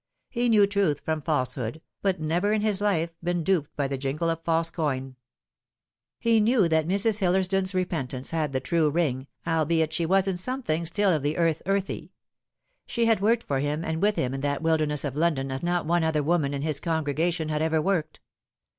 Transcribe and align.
He 0.31 0.49
knew 0.49 0.65
truth 0.65 1.01
from 1.01 1.21
falsehood, 1.21 1.79
had 2.03 2.19
never 2.19 2.53
in 2.53 2.61
his 2.61 2.81
life 2.81 3.11
been 3.23 3.43
duped 3.43 3.75
by 3.75 3.87
the 3.87 3.99
jingle 3.99 4.31
of 4.31 4.41
false 4.43 4.71
coin. 4.71 5.15
He 6.17 6.39
knew 6.39 6.67
that 6.69 6.87
Mrs. 6.87 7.19
Hillersdon's 7.19 7.75
repentance 7.75 8.31
had 8.31 8.51
the 8.51 8.59
true 8.59 8.89
ring, 8.89 9.27
albeit 9.45 9.93
she 9.93 10.07
was 10.07 10.27
in 10.27 10.37
some 10.37 10.63
things 10.63 10.87
still 10.87 11.11
of 11.11 11.21
the 11.21 11.37
earth 11.37 11.61
earthy. 11.67 12.13
She 12.87 13.05
had 13.05 13.21
worked 13.21 13.43
for 13.43 13.59
him 13.59 13.85
and 13.85 14.01
with 14.01 14.15
him 14.15 14.33
in 14.33 14.41
that; 14.41 14.63
wilderness 14.63 15.03
of 15.03 15.15
London 15.15 15.51
as 15.51 15.61
not 15.61 15.85
one 15.85 16.03
other 16.03 16.23
woman 16.23 16.51
in 16.55 16.63
his 16.63 16.79
congregation 16.79 17.49
had 17.49 17.61
ever 17.61 17.79
worked. 17.79 18.19